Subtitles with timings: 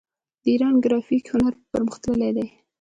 [0.41, 2.47] د ایران ګرافیک هنر پرمختللی دی.